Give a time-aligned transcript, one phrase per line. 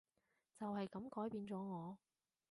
[0.59, 1.95] 就係噉改變咗我